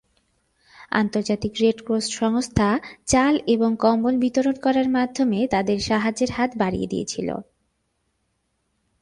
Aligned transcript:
আন্তর্জাতিক 0.91 1.53
Red 1.61 1.77
Cross 1.85 2.05
সংস্থা 2.11 2.69
চাল 3.05 3.33
এবং 3.47 3.69
কম্বল 3.75 4.15
বিতরণ 4.17 4.55
করার 4.61 4.87
মাধ্যমে 4.89 5.39
তাদের 5.47 5.77
সাহায্যের 5.79 6.31
হাত 6.31 6.51
বাড়িয়ে 6.57 6.87
দিয়েছিল। 6.87 7.29